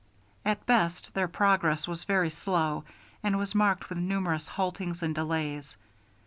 At 0.43 0.65
best 0.65 1.13
their 1.13 1.27
progress 1.27 1.87
was 1.87 2.05
very 2.05 2.31
slow 2.31 2.83
and 3.21 3.37
was 3.37 3.53
marked 3.53 3.87
with 3.87 3.99
numerous 3.99 4.47
haltings 4.47 5.03
and 5.03 5.13
delays. 5.13 5.77